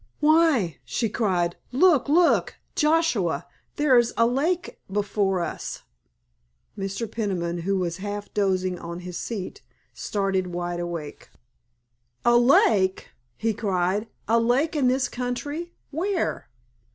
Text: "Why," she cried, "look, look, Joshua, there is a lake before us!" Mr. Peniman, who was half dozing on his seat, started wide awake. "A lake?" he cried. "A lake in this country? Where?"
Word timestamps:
"Why," 0.19 0.79
she 0.83 1.09
cried, 1.09 1.57
"look, 1.71 2.09
look, 2.09 2.55
Joshua, 2.75 3.45
there 3.75 3.99
is 3.99 4.15
a 4.17 4.25
lake 4.25 4.79
before 4.91 5.41
us!" 5.43 5.83
Mr. 6.75 7.07
Peniman, 7.11 7.59
who 7.59 7.77
was 7.77 7.97
half 7.97 8.33
dozing 8.33 8.79
on 8.79 9.01
his 9.01 9.15
seat, 9.15 9.61
started 9.93 10.47
wide 10.47 10.79
awake. 10.79 11.29
"A 12.25 12.35
lake?" 12.35 13.09
he 13.37 13.53
cried. 13.53 14.07
"A 14.27 14.39
lake 14.39 14.75
in 14.75 14.87
this 14.87 15.07
country? 15.07 15.75
Where?" 15.91 16.49